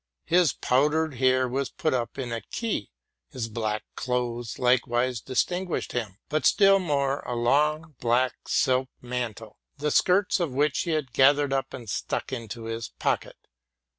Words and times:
His 0.25 0.53
powdered 0.53 1.13
hair 1.17 1.47
was 1.47 1.69
put 1.69 1.93
up 1.93 2.17
in 2.17 2.31
a 2.31 2.41
cue, 2.41 2.87
his 3.29 3.47
black 3.49 3.83
'clothes 3.95 4.57
likewise 4.57 5.21
distinguished 5.21 5.91
him, 5.91 6.17
but 6.27 6.47
still 6.47 6.79
more 6.79 7.19
a 7.19 7.35
long 7.35 7.93
black 7.99 8.33
silk 8.47 8.89
mantle, 8.99 9.59
the 9.77 9.91
skirts 9.91 10.39
of 10.39 10.53
which 10.55 10.79
he 10.85 10.89
had 10.89 11.13
gathered 11.13 11.53
up 11.53 11.71
and 11.71 11.87
stuck 11.87 12.33
into 12.33 12.63
his 12.63 12.89
pocket. 12.97 13.37